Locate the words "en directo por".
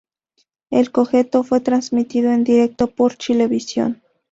2.31-3.15